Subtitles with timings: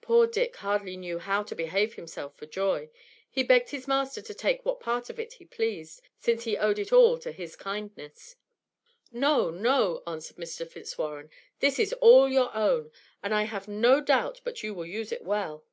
[0.00, 2.90] Poor Dick hardly knew how to behave himself for joy.
[3.30, 6.80] He begged his master to take what part of it he pleased, since he owed
[6.80, 8.34] it all to his kindness.
[9.12, 10.66] "No, no," answered Mr.
[10.68, 11.30] Fitzwarren,
[11.60, 12.90] "this is all your own;
[13.22, 15.64] and I have no doubt but you will use it well."